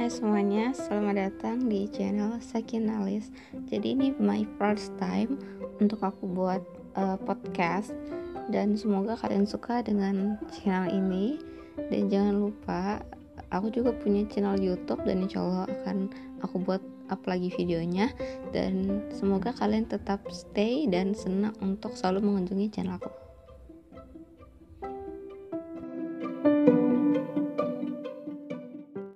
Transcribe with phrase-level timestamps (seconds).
[0.00, 3.28] Hai semuanya, selamat datang di channel Sakinalis.
[3.68, 5.36] Jadi ini my first time
[5.76, 6.64] untuk aku buat
[6.96, 7.92] uh, podcast
[8.48, 11.36] dan semoga kalian suka dengan channel ini
[11.92, 13.04] dan jangan lupa
[13.52, 16.08] aku juga punya channel YouTube dan insya Allah akan
[16.48, 16.80] aku buat
[17.12, 18.08] up lagi videonya
[18.56, 23.29] dan semoga kalian tetap stay dan senang untuk selalu mengunjungi channel aku.